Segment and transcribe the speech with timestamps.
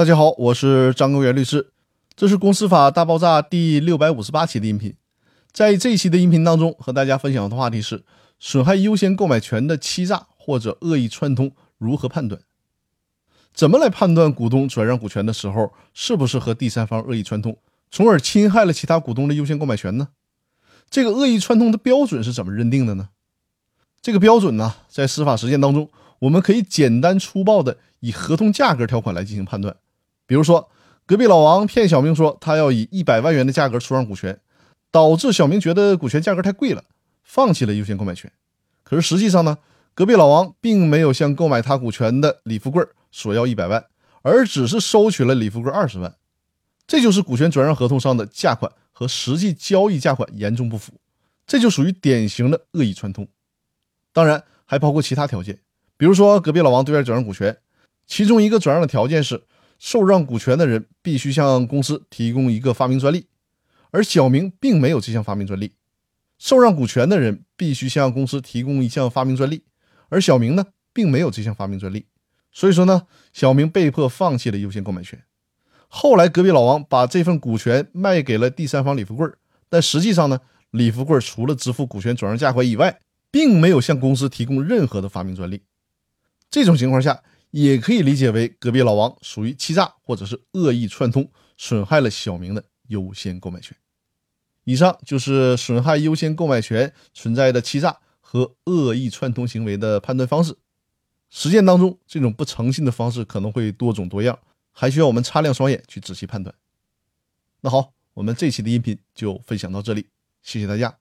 [0.00, 1.72] 大家好，我是张根源律师，
[2.16, 4.96] 这是《公司法大爆炸》第六百五十八期的音频。
[5.52, 8.02] 在这一期的音频当中，和大家分享的话题是
[8.38, 12.40] 损害优先购买权的欺诈或者恶意串通如何判断？
[13.52, 17.58] 怎么来判断股东转让股权的时候是不是和第三方恶意串通，
[17.90, 20.08] 从而侵害了其他股东的优先购买权呢？
[20.88, 23.10] 这个恶意串通的标准是怎么认定的呢？
[24.00, 25.90] 这个标准呢，在司法实践当中，
[26.20, 29.76] 我们可以简单粗暴的以合同价格条款来进行判断。
[30.30, 30.70] 比如说，
[31.06, 34.38] 隔壁老王骗小明说他要以一百万元的价格出让股权，
[34.92, 36.84] 导致小明觉得股权价格太贵了，
[37.24, 38.30] 放弃了优先购买权。
[38.84, 39.58] 可是实际上呢，
[39.92, 43.84] 隔壁老王并没有向购买他股权的李富贵索要一百万，
[44.22, 46.14] 而只是收取了李富贵二十万。
[46.86, 50.92] 这就是股权转让合同上的价款和实际交易价款严重不符，
[51.44, 53.26] 这就属于典型的恶意串通。
[54.12, 55.58] 当然，还包括其他条件，
[55.96, 57.56] 比如说隔壁老王对外转让股权，
[58.06, 59.42] 其中一个转让的条件是。
[59.80, 63.26] 受让股权的人必须向公司提供一个发明专利，
[63.90, 65.72] 而小明并没有这项发明专利。
[66.38, 69.64] 受让股权的人必须向公司提供一项发明专利，
[70.10, 72.04] 而小明呢，并没有这项发明专利。
[72.52, 75.22] 所以说呢，小明被迫放弃了优先购买权。
[75.88, 79.26] 后来，隔壁老王把这份股权卖给了第三方李富贵，
[79.70, 80.40] 但实际上呢，
[80.72, 83.00] 李富贵除了支付股权转让价款以外，
[83.30, 85.62] 并没有向公司提供任何的发明专利。
[86.50, 87.22] 这种情况下。
[87.50, 93.76] 也可以理解为隔壁老王属于欺诈或者是恶意串通，损害了小明的优先购买权。
[94.64, 100.56] 以上就是损害优先购买权存在的欺诈和恶意串通行为的判断方式。
[101.28, 104.38] 实践当中，这种不诚信的方式可能会多种多样，
[104.70, 106.54] 还需要我们擦亮双眼去仔细判断。
[107.62, 110.06] 那好，我们这期的音频就分享到这里，
[110.42, 110.99] 谢谢大家。